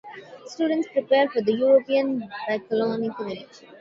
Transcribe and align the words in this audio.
Students 0.47 0.87
prepare 0.91 1.29
for 1.29 1.43
the 1.43 1.53
European 1.53 2.27
Baccalaureate. 2.47 3.61